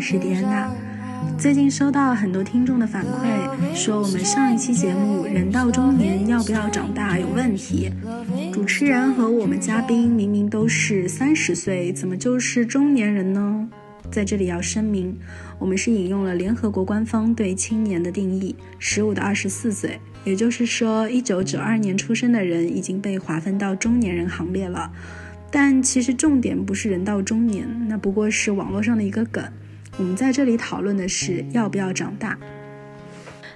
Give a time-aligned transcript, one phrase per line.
[0.00, 0.72] 是迪安娜。
[1.36, 7.90] 最近收到很多听众的反馈，说我们上一期节目“人到中年要不要长大”有问题。
[8.52, 13.68] 主持人和我们嘉宾明明都是三十岁，怎么就是中年人呢？
[14.10, 15.16] 在这里要声明，
[15.58, 20.00] 我们是引用了联合国官方对青年的定义：十五到二十四岁。
[20.24, 24.90] 也就是说，一九九二年出生的人已经被划分到中年人行列了。
[25.50, 29.44] 但其实重点不是人到中年，那不过是网络上的一个梗。
[29.96, 32.36] 我们在这里讨论的是要不要长大。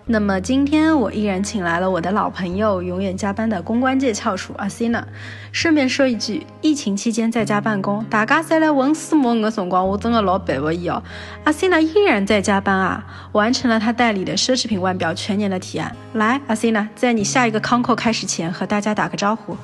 [0.07, 5.03] 那么今天我依然请来了我的老朋友，永远加班的公关界翘楚阿 Sina。
[5.51, 11.03] 顺便说一句，疫情期间在家办公，大家再来问私募的辰光，我真的老佩服伊哦。
[11.45, 15.97] 阿 Sina 依然在加班啊，完成了他代理的奢侈品腕表全年的提案。
[16.13, 19.57] 来，阿 Sina，在你下一个 Conco 开始前，和大家打个招呼。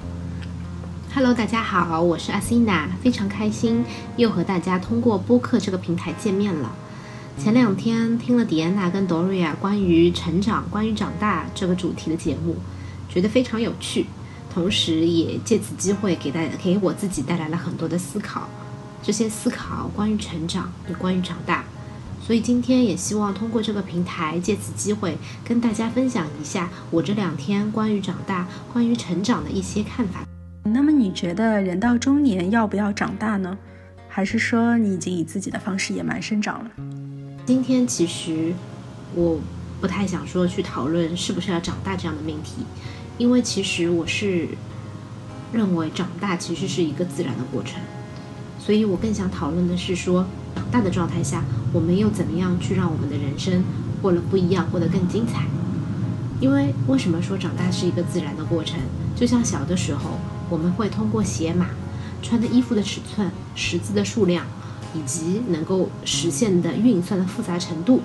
[1.12, 3.84] Hello，大家好，我是阿西娜非常开心
[4.16, 6.72] 又和大家通过播客这个平台见面了。
[7.36, 12.54] 前两天听了迪安娜跟 Doria 关于成长、关于长大这个主题的节目，
[13.08, 14.06] 觉得非常有趣，
[14.54, 18.48] 同时也借此机会给大家给我自己带来了很多的思考。
[19.02, 21.64] 这些思考关于成长，也关于长大，
[22.24, 30.24] 所以今天也希望通过这个平台，借此机会跟大家分享一下我这两天关于长大、关于成长的一些看法。
[30.62, 33.56] 那么你觉得人到中年要不要长大呢？
[34.08, 36.70] 还是说你已经以自己的方式野蛮生长了？
[37.46, 38.52] 今天其实
[39.14, 39.40] 我
[39.80, 42.64] 不太想说去讨论是不是要长大这样的命题，
[43.16, 44.48] 因为其实我是
[45.50, 47.80] 认为长大其实是一个自然的过程，
[48.58, 53.64] 所以我更想讨论的是说长大的状态下，我们又怎么样去让我们的人生
[54.02, 55.46] 过得不一样，过得更精彩？
[56.38, 58.78] 因为为什么说长大是一个自然的过程？
[59.16, 60.18] 就像小的时候，
[60.50, 61.68] 我们会通过鞋码、
[62.20, 64.44] 穿的衣服的尺寸、识字的数量。
[64.92, 68.02] 以及能够实现的运算的复杂程度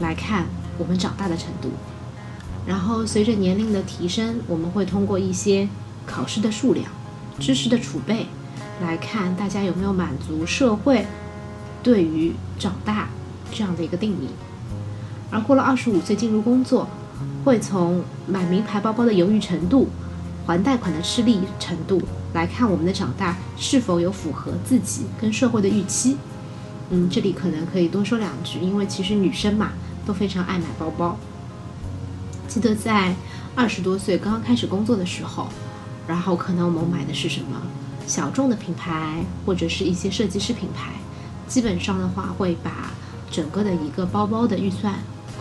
[0.00, 0.44] 来看，
[0.76, 1.70] 我们长大的程度。
[2.66, 5.66] 然后随着年龄的提升，我们会通过一些
[6.04, 6.84] 考试的数量、
[7.40, 8.26] 知识的储备
[8.82, 11.06] 来看，大家有没有满足社会
[11.82, 13.08] 对于长大
[13.50, 14.28] 这样的一个定义。
[15.30, 16.86] 而过了二十五岁进入工作，
[17.46, 19.88] 会从买名牌包包的犹豫程度、
[20.46, 22.00] 还贷款的吃力程度。
[22.32, 26.16] 来看我们的长大是否有符合自己跟社会的预期。
[26.90, 29.72] 嗯，这里可能可以多说两句，因为其实女生嘛
[30.04, 31.16] 都非常爱买包包。
[32.46, 33.14] 记得在
[33.54, 35.48] 二十多岁刚刚开始工作的时候，
[36.06, 37.60] 然后可能我们买的是什么
[38.06, 40.92] 小众的品牌或者是一些设计师品牌，
[41.48, 42.90] 基本上的话会把
[43.30, 44.94] 整个的一个包包的预算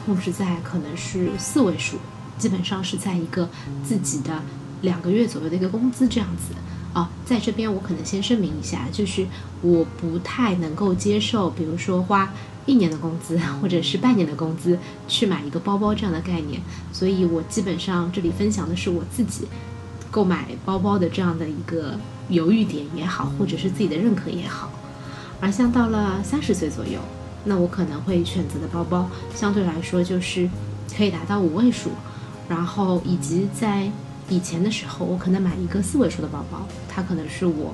[0.05, 1.97] 控制在可能是四位数，
[2.39, 3.47] 基本上是在一个
[3.83, 4.41] 自己的
[4.85, 6.55] 两个月左右的一个工资这样子。
[6.93, 9.27] 哦，在这边我可能先声明一下，就是
[9.61, 12.31] 我不太能够接受，比如说花
[12.65, 16.61] 一年的工资 或者是半年的工资去买一个包包这样的概念，
[16.93, 19.45] 所以我基本上这里分享的是我自己
[20.09, 24.71] 购买包包的这样的一个犹豫点也好，或者是自己的认可也好。
[25.41, 27.01] 而像到了三十岁左右，
[27.43, 30.49] 那我可能会选择的包包相对来说就是
[30.95, 31.89] 可以达到五位数，
[32.47, 33.91] 然后以及在。
[34.27, 37.73] 以前的时候，我可能买一个四位数的包包，它可能是我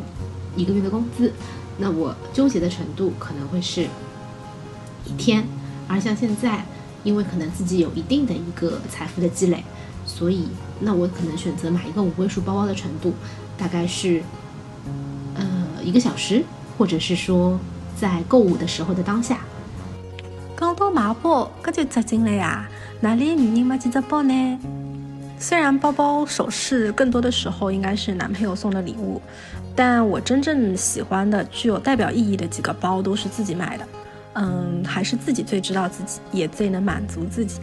[0.55, 1.31] 一个月的工资，
[1.77, 3.87] 那我纠结的程度可能会是
[5.05, 5.43] 一天。
[5.87, 6.65] 而像现在，
[7.03, 9.63] 因为可能自己有一定的一个财富的积累，
[10.05, 10.47] 所以
[10.79, 13.13] 那我可能选择买一个五位数包包的程度，
[13.57, 14.21] 大概是
[15.35, 15.43] 呃
[15.83, 16.43] 一个小时，
[16.77, 17.59] 或者是说
[17.99, 19.39] 在购物的时候的当下。
[20.57, 22.69] 讲到买包，搿就扎进来呀，
[22.99, 24.59] 哪里女人买几只包呢？
[25.41, 29.19] 虽然包包首饰更多的时候应该是男朋友送的礼物，
[29.75, 33.87] 但我真正喜欢的、具有代表意义的几个包都是自己买的。
[34.33, 37.59] 嗯，还是自己最知道自己，也最能满足自己。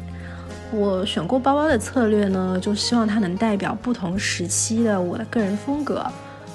[0.73, 6.05] 我选购包包的策略呢，就希望它能代表不同时期的我的个人风格。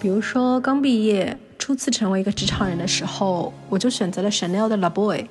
[0.01, 5.25] 比如说刚毕业、初次成为一个职场人的时候，我就选择了 Chanel 的 La Boy。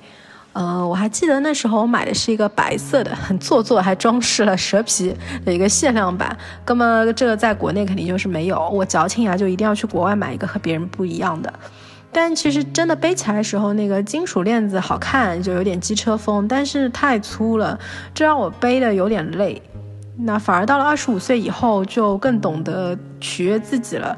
[0.53, 6.37] 呃，我还记得那时候我买的是一个白色的，很做作，还装饰了蛇皮的一个限量版。
[6.65, 11.51] 那么这个在国内肯定就是没有，我矫情呀，就一定要去国外买一个和别人不一样的。
[12.11, 17.79] 但其实真的背起来的时候，那个金属链子好看，就有点机车风，但是太粗了，
[18.13, 19.59] 这让我背的有点累。
[20.15, 24.15] 那反而到了二十五岁以后，就更懂得取悦自己了，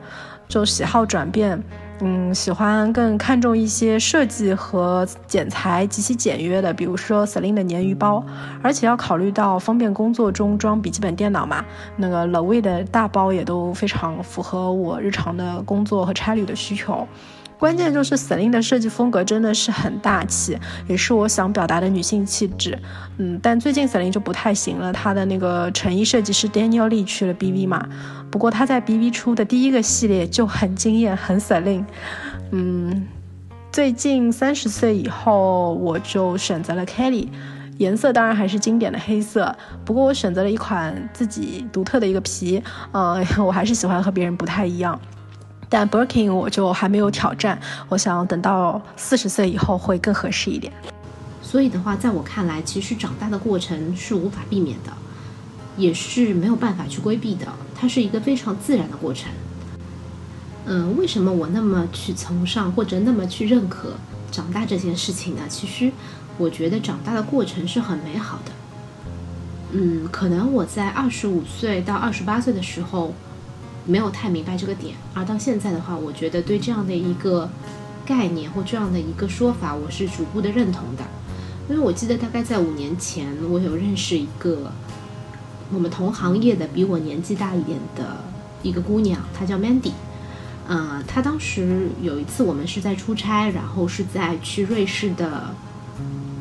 [0.50, 1.58] 就喜好转变。
[2.02, 8.22] 嗯，喜欢更看重一些设计和剪裁极其简约的，比如说 Celine 的鲶鱼包，
[8.62, 11.64] 而且要考虑到方便工作中装笔记本电脑嘛。
[11.96, 17.08] 那个 Louis 的大包也都非常符合我日常的工作和差旅的需求。
[17.66, 20.56] 关键就是 Celine 的设计风格真的是很大气，
[20.88, 22.78] 也是我想表达的女性气质。
[23.18, 27.84] 嗯，但最近 Celine 就不太行了，她的那个成衣设计师 Daniel Lee 去了 BV 嘛。
[28.30, 31.86] 不过她在 BV 出的第一个系列就很惊艳，很 Celine。
[32.52, 33.08] 嗯，
[33.72, 37.30] 最近三十岁以后，我就选择了 Kelly。
[37.80, 45.00] 颜色当然还是经典的黑色，不过我选择了一款自己独特的一个皮，呃， 我还是喜欢和别人不太一样。
[45.70, 47.60] 但 Birkin 我就还没有挑战，
[47.90, 50.72] 我想等到四十岁以后会更合适一点。
[51.42, 54.92] 所以的话，在我看来，其实长大的过程是无法避免的，
[55.78, 59.30] 也是没有办法去规避的，它是一个非常自然的过程。
[60.66, 63.94] 嗯，为什么我那么去崇尚或者那么去认可
[64.32, 65.42] 长大这件事情呢？
[65.50, 65.92] 其实。
[66.38, 68.52] 我觉得长大的过程是很美好的，
[69.72, 73.14] 嗯，可能我在二十五岁到二十八岁的时候
[73.86, 77.50] 没有太明白这个点，而到现在的话，我觉得对这样的一个
[78.06, 81.04] 概念或这样的一个说法，我是逐步的认同的。
[81.70, 84.72] 因为我记得大概在五年前，我有认识一个
[85.72, 88.18] 我们同行业的比我年纪大一点的
[88.62, 89.92] 一个姑娘，她叫 Mandy，
[90.68, 95.54] 嗯，她当时有一次我们是在出差，然后是在去瑞士的。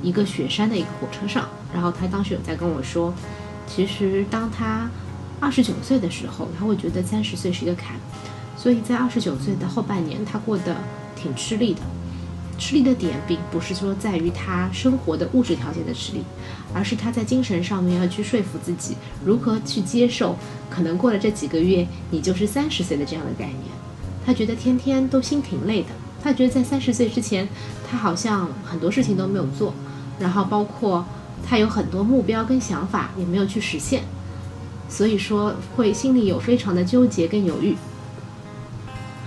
[0.03, 3.15] 一个雪山的一个火车上，然后她当时有在跟我说，
[3.67, 4.87] 其实当她
[5.41, 7.97] 二十九岁的时候，他会觉得三十岁是一个坎，
[8.57, 10.77] 所以在二十九岁的后半年，他过得
[11.15, 11.81] 挺吃力的。
[12.57, 16.23] 吃力的点并不是说在于他生活的物质条件的吃力，
[16.73, 20.37] 而是他在精神上面要去说服自己，如何去接受
[20.71, 23.63] 可能过了这几个月，你就是三十岁的这样的概念。
[24.25, 25.89] 他觉得天天都心挺累的，
[26.23, 27.47] 他觉得在三十岁之前，
[27.91, 29.75] 他好像很多事情都没有做。
[30.21, 31.05] 然后包括
[31.45, 34.05] 他有很多目标跟想法也没有去实现，
[34.89, 37.77] 所以说会心里有非常的纠结跟犹豫。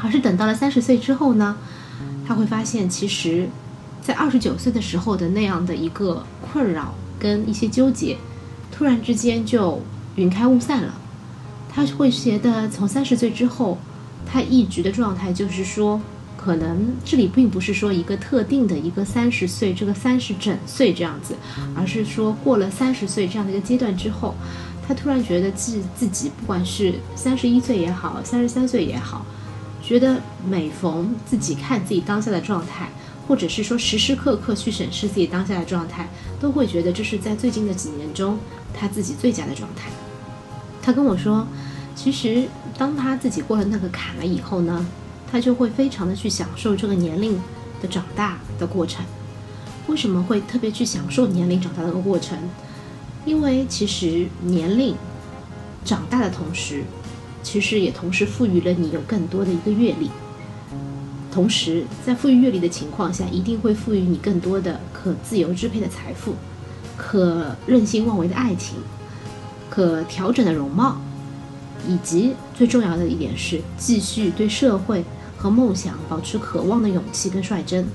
[0.02, 1.58] 而是等到了三十岁之后呢，
[2.28, 3.50] 他会发现其实，
[4.02, 8.18] 在二十九岁的时候的那样的一个困扰跟一些纠结，
[8.72, 9.82] 突然之间就
[10.16, 10.94] 云开雾散了。
[11.70, 13.78] 他会觉得从三十岁之后，
[14.26, 16.00] 他一直的状态就是说。
[16.40, 21.34] 可能这里并不是说一个特定的一个三十岁，这个三十整岁这样子，
[21.76, 24.34] 而是说过了三十岁这样的一个阶段之后，
[24.88, 29.26] 他突然觉得自自己不管是三十一岁也好，三十三岁也好，
[29.84, 32.90] 觉得每逢自己看自己当下的状态，
[33.28, 36.08] 或者是说时时刻刻去审视自己当下的状态，
[36.40, 38.40] 都会觉得这是在最近的几年中
[38.74, 39.90] 他自己最佳的状态。
[40.82, 41.46] 他跟我说，
[41.96, 42.48] 其实
[42.78, 44.86] 当他自己过了那个坎了以后呢？
[45.30, 47.38] 他就会非常的去享受这个年龄
[47.82, 49.04] 的长大的过程。
[49.88, 52.38] 为什么会特别去享受年龄长大的过程？
[53.28, 54.96] 因为其实年龄
[55.84, 56.84] 长大的同时，
[57.44, 60.10] 其实也同时赋予了你有更多的一个阅历。
[61.30, 66.36] 同时，在赋予阅历的情况下，一定会赋予你更多的可自由支配的财富，
[66.96, 68.78] 可任性妄为的爱情，
[69.70, 70.98] 可调整的容貌，
[71.86, 75.04] 以及最重要的一点是，继续对社会。
[75.40, 77.86] 和梦想保持渴望的勇气跟率真，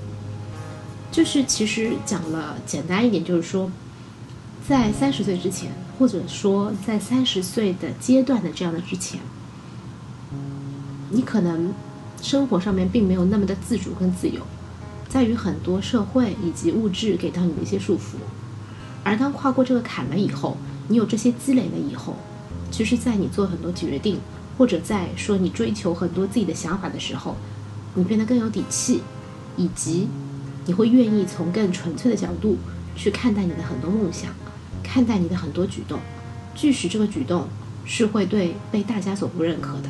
[1.11, 3.69] 就是其实讲了简单一点，就是说，
[4.69, 9.21] 在三十岁之前，或者说在三十岁的阶段的这样的之前，
[11.11, 11.73] 你可能
[12.23, 14.41] 生活上面并没有那么的自主跟自由，
[15.09, 18.17] 在于很多社会以及物质给到你的一些束缚，
[19.03, 20.57] 而当跨过这个坎了以后，
[20.89, 22.17] 你有这些积累了以后，
[22.71, 24.19] 其实，在你做很多决定。
[24.59, 27.35] 或者在说你追求很多自己的想法的时候，
[27.95, 29.01] 你变得更有底气，
[29.57, 30.07] 以及
[30.67, 32.59] 你会愿意从更纯粹的角度
[32.95, 34.31] 去看待你的很多梦想，
[34.83, 35.99] 看待你的很多举动，
[36.55, 37.49] 即使这个举动
[37.85, 39.89] 是会对被大家所不认可的，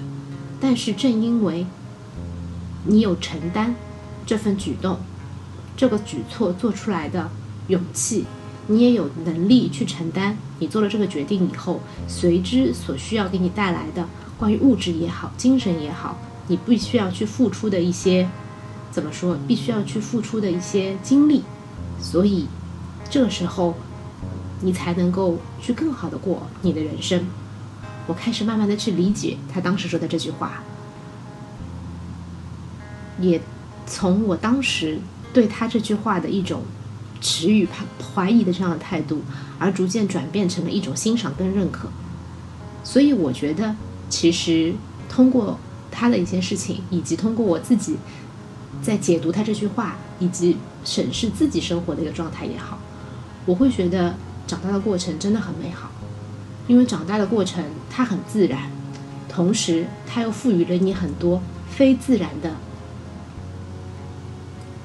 [0.61, 1.67] 但是正因为
[2.85, 3.75] 你有承担
[4.25, 4.99] 这份举动，
[5.77, 7.31] 这个举措做出来的
[7.69, 8.25] 勇气，
[8.67, 14.07] 你也有能力去承担你做了这个决定以后随之所需要给你带来的。
[14.39, 16.19] 关于物质也好，精神也好，
[16.49, 18.29] 你必须要去付出的一些，
[18.91, 19.39] 怎么说？
[19.47, 21.45] 必须要去付出的一些精力，
[22.01, 22.47] 所以
[23.09, 23.77] 这个时候，
[24.62, 27.26] 你才能够去更好的过你的人生。
[28.07, 30.62] 我开始慢慢的去理解他当时说的这句话，
[33.21, 33.40] 也
[33.87, 34.99] 从我当时
[35.33, 36.62] 对他这句话的一种
[37.21, 37.69] 持与
[38.14, 39.23] 怀疑的这样的态度，
[39.59, 41.90] 而逐渐转变成了一种欣赏跟认可。
[42.83, 43.76] 所以我觉得。
[44.09, 44.75] 其实，
[45.09, 45.59] 通过
[45.90, 47.97] 他的一些事情，以及通过我自己
[48.83, 52.78] 在解读他这句话，以及审视自己生活的一个状态也好，
[53.47, 54.14] 我会觉得
[54.47, 55.91] 长大的过程真的很美好。
[56.69, 58.71] 因为长大的过程它很自然，
[59.29, 62.51] 同时它又赋予了你很多非自然的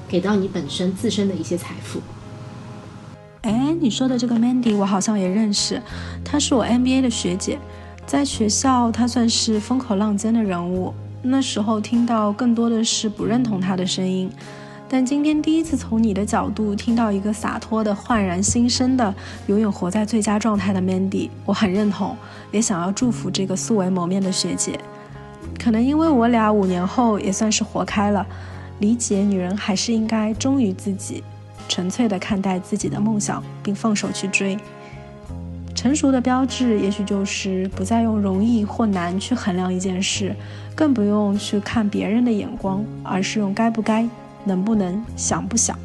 [0.08, 2.00] 给到你本身自身的一些财富。
[3.42, 5.80] 哎，你说的这个 Mandy 我好像也认识，
[6.24, 7.58] 她是我 MBA 的学姐，
[8.04, 10.92] 在学校她算是风口浪尖的人物。
[11.22, 14.30] 那时候听到更多的是不认同她的声音，
[14.90, 19.14] 但今天第一次从你的角度听到一个洒脱的、焕然新生的、
[19.46, 22.16] 永远活在最佳状态的 Mandy，我很认同，
[22.50, 24.80] 也想要祝福这个素未谋面的学姐。
[25.62, 28.26] 可能因为我俩五年后也算是活开了，
[28.78, 31.22] 理解女人还是应该忠于自己。
[31.68, 34.56] 纯粹的看待自己的梦想，并放手去追。
[35.74, 40.34] 成熟的标志，也许就是不再用容易或难去衡量一件事，
[40.74, 44.08] 更不用去看别人的眼光，而是用该不该、
[44.48, 45.78] 能不能、想不想。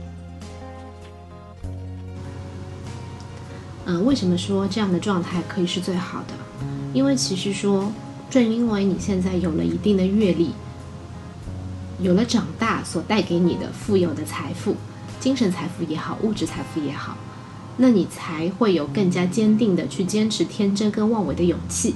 [3.86, 6.34] 嗯，为什么说这样的状态可以是最好的？
[6.94, 7.92] 因为其实说，
[8.30, 10.54] 正因为你现在有了一定的阅历，
[12.00, 14.78] 有了长大所带给你的富有的财富。
[15.20, 17.18] 精神财富也好，物质财富也好，
[17.78, 21.96] 那你才会有更加坚定的去坚持天真跟妄为的勇气，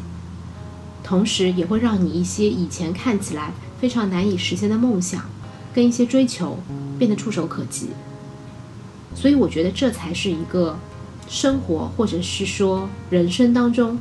[1.04, 5.26] 同时也会让你一些以前看起来非常难以实现的梦想，
[5.78, 6.58] 跟一些追求
[6.98, 7.90] 变得触手可及。
[9.14, 10.76] 所以我觉得这才是一个
[11.30, 14.00] 生活或者是说人生当中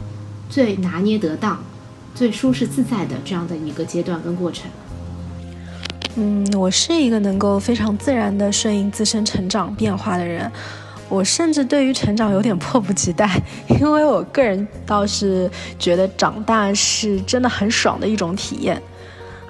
[0.49, 1.62] 最拿捏得当、
[2.14, 4.71] 最舒适自在的这样的一个阶段跟过程。
[6.14, 10.50] 嗯，我是一个能够非常自然的顺应自身成长变化的人，
[11.11, 18.80] 我甚至对于成长有点迫不及待， 因为我个人倒是觉得长大是真的很爽的一种体验。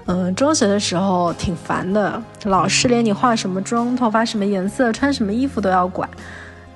[0.07, 6.09] 嗯，中学的时候挺烦的，老师连你化什么妆、头发什么颜色、穿什么衣服都要管，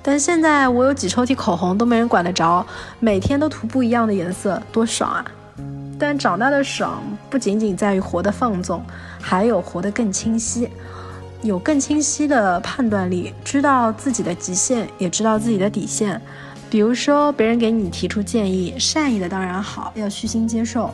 [0.02, 2.66] 但现在我有几抽屉口红都没人管得着，
[2.98, 5.24] 每天都涂不一样的颜色，多爽啊！
[5.96, 8.82] 但长大的爽不仅仅在于活得放纵，
[9.20, 10.68] 还有活得更清晰，
[11.42, 16.20] 有更清晰的判断力，知道自己的极限，也知道自己的底线。
[16.68, 20.92] 比如说，别人给你提出建议，善意的当然好，要虚心接受。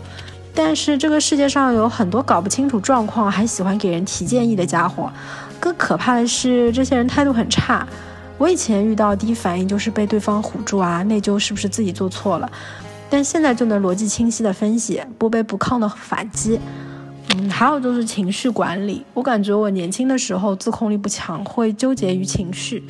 [0.56, 5.12] 但是这个世界上有很多搞不清楚状况还喜欢给人提建议的家伙，
[5.60, 7.86] 更可怕的是，这些人态度很差。
[8.38, 12.50] 我以前遇到第一反应就是被对方唬住啊，内疚是不是自己做错了？
[13.10, 16.58] 但现在就能逻辑清晰的分析，不卑不亢的反击。
[17.36, 19.04] 嗯，还有就是情绪管理。
[19.12, 22.82] 我感觉我年轻的时候自控力不强，会纠结于情绪。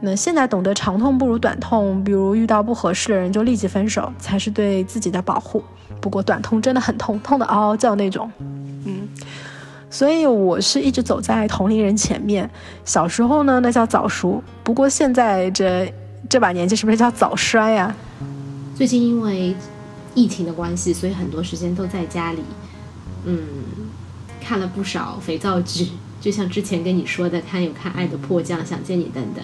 [0.00, 5.64] 那现在懂得长痛不如短痛，比如遇到不合适的人就立即分手，才是对自己的保护。
[6.00, 8.30] 不过短痛真的很痛，痛的嗷嗷叫那种。
[8.38, 9.08] 嗯，
[9.88, 12.50] 所以我是一直走在同龄人前面。
[12.84, 15.90] 小时候呢，那叫早熟；不过现在这
[16.28, 17.94] 这把年纪，是不是叫早衰呀？
[18.74, 19.56] 最近因为
[20.14, 22.40] 疫情的关系，所以很多时间都在家里，
[23.24, 23.38] 嗯，
[24.42, 25.88] 看了不少肥皂剧，
[26.20, 29.42] 就像之前跟你说的，看有看《爱的迫降》《想见你》等等。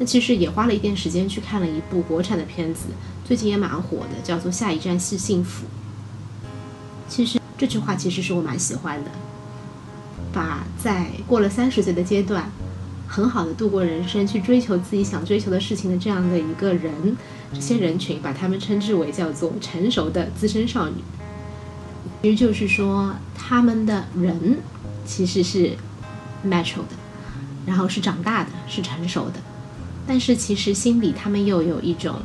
[0.00, 2.86] 那其实也花了一点时间去看了一部国产的片子，
[3.22, 5.66] 最近也蛮火的，叫做《下一站是幸福》。
[7.06, 9.10] 其实这句话其实是我蛮喜欢的，
[10.32, 12.50] 把在过了三十岁的阶段，
[13.06, 17.14] 很好的度过人生，去追求自己想追求的事情的这样的一个人。
[17.52, 20.94] 这些人群把他们称之为叫做成熟的资深少女，
[22.22, 24.60] 其实就是说他们的人
[25.04, 25.76] 其实是
[26.46, 26.96] mature 的，
[27.66, 29.34] 然后是长大的，是成熟的，
[30.10, 32.16] 但是其实心里他们又有一种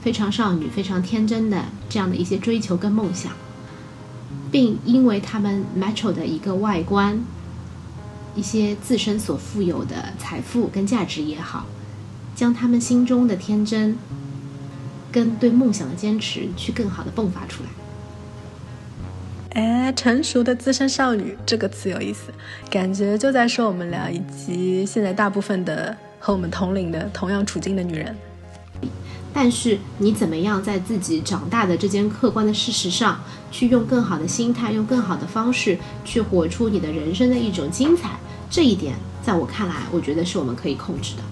[0.00, 3.32] 非常少女、非常天真的这样的一些追求跟梦想，
[4.50, 7.20] 并因为他们 mature 的一个外观，
[8.34, 11.66] 一些自身所富有的财富跟价值也好，
[12.34, 13.98] 将他们心中的天真。
[15.12, 17.68] 跟对梦想的坚持，去更好的迸发出来。
[19.60, 22.32] 哎，成熟的资深少女这个词有意思，
[22.70, 25.94] 感觉就在说我们俩以及现在大部分的
[26.28, 28.14] 和我们同龄的同样处境的女人。
[29.32, 33.18] 但是你怎么样在自己长大的这件客观的事实上，
[33.50, 38.18] 去用更好的心态，用更好的方式去活出你的人生的一种精彩，
[38.50, 41.22] 这一点在我看来，我觉得是我们可以控制的。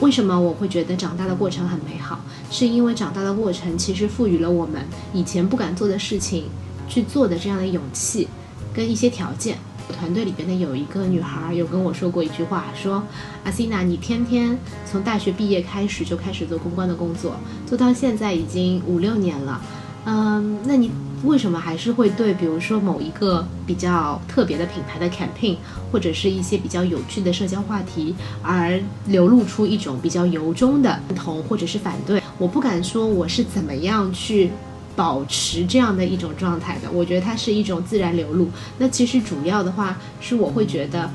[0.00, 2.18] 为什么我会觉得长大的过程很美好？
[2.50, 6.46] 是因为长大的过程其实赋予了我们以前不敢做的事情
[6.88, 8.26] 去做的这样的勇气
[8.74, 9.56] 跟一些条件。
[9.90, 13.02] 团队里边的有一个女孩有跟我说过一句话，说
[13.44, 19.60] ：“阿西娜，你天天从大学毕业开始就开始做公关的工作，做到现在已经五六年了。
[20.04, 20.90] 嗯，那你？”
[21.22, 25.54] 为什么还是会对，比如说某一个比较特别的品牌的 campaign，
[25.92, 32.22] 或者是一些比较有趣的社交话题，而流露出一种比较由衷的认同或者是反对？
[32.38, 34.50] 我不敢说我是怎么样去
[34.94, 36.90] 保持这样的一种状态的。
[36.90, 38.48] 我觉得它是一种自然流露。
[38.78, 41.10] 那其实主要的话是我会觉得，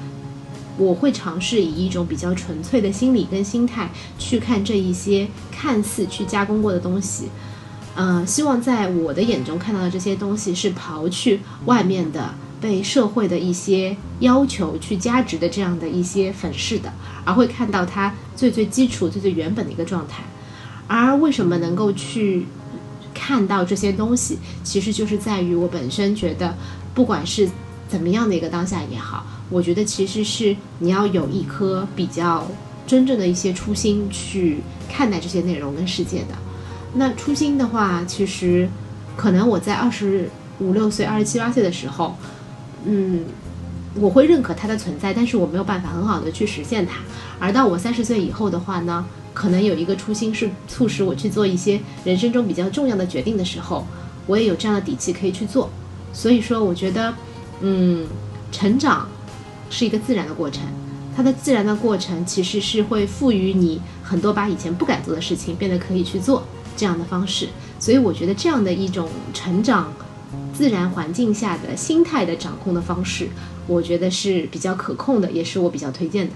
[0.78, 7.30] 我会尝试以一种比较纯粹的心理跟心态去看这一些看似去加工过的东西。
[7.96, 16.92] 呃，希望在我的眼中看到的这些东西是刨去外面的被社会的一些要求去加值的这样的一些粉饰的，
[17.24, 20.24] 而会看到它最最基础、最最原本的一个状态。
[20.88, 22.46] 而为什么能够去
[23.16, 26.56] 看到这些东西，其实就是在于我本身觉得，
[26.94, 27.50] 不管是
[27.88, 32.46] 怎么样的一个当下也好，我觉得其实是你要有一颗比较
[32.86, 34.60] 真正的一些初心去
[34.92, 36.36] 看待这些内容跟世界的。
[36.94, 38.70] 那初心的话，其实
[39.16, 40.30] 可能我在二十
[40.60, 42.16] 五六岁、二十七八岁的时候，
[42.86, 43.26] 嗯，
[43.96, 46.98] 我会认可它的存在，但是我没有办法很好的去实现它。
[47.40, 49.06] 而到我三十岁以后的话呢，
[49.36, 53.86] 可能有一个初心是促使我去做一些人生中比较重要的决定的时候，
[54.26, 55.70] 我也有这样的底气可以去做。
[56.12, 57.14] 所以说，我觉得，
[57.62, 58.08] 嗯，
[58.52, 59.08] 成长
[59.70, 60.64] 是一个自然的过程，
[61.16, 66.44] 它的自然的过程其实是会赋予你很多把以前不敢做的事情变得可以去做。
[66.78, 67.48] 这样的方式，
[67.80, 69.94] 所以我觉得这样的一种成长，
[70.54, 73.30] 自然环境下的心态的掌控的方式，
[73.66, 76.34] 我觉得是比较可控的，也是我比较推荐的。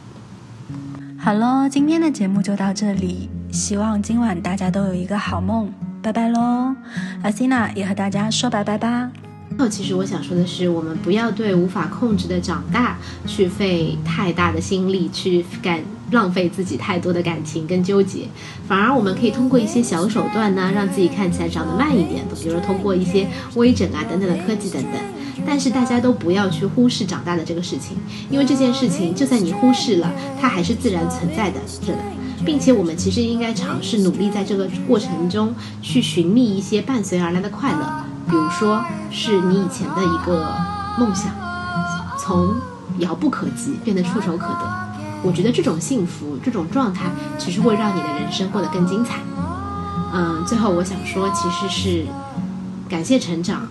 [1.21, 5.69] 好喽，今天的节目就到这里，希望今晚大家都有一个好梦，
[6.01, 6.73] 拜拜喽！
[7.21, 9.11] 阿西娜也和大家说拜拜吧。
[9.57, 12.97] 后，其实我想说的是，我们不要对无法控制的长大
[13.27, 18.25] 去费太大的心力，去感浪费自己太多的感情跟纠结，
[18.65, 24.93] 反而我们可以通过一些小手段呢，让自己看起来长得慢一点，比如通过一些微整啊等等的科技等等。
[25.45, 27.97] 但是大家都不要去忽视长大的这个事情，
[28.29, 31.97] 因为这件事情就算你忽视了，它还是自然存在的，是的，
[32.45, 38.03] 并且我们其实应该尝试努力在这个过程中去寻觅一些伴随而来的快乐。
[38.29, 40.55] 比如说，是你以前的一个
[40.99, 41.31] 梦想，
[42.19, 42.53] 从
[42.99, 44.79] 遥不可及变得触手可得。
[45.23, 49.19] 我觉得这种幸福、这种状态，其实会让你的人生过得更精彩。
[50.13, 52.05] 嗯，最后我想说，其实是
[52.87, 53.67] 感谢成长，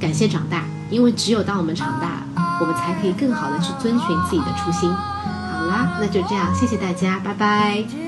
[0.00, 2.22] 感谢长大，因为只有当我们长大，
[2.60, 4.90] 我们才可以更好的去遵循自己的初心。
[4.90, 8.07] 好啦，那就这样，谢谢大家，拜拜。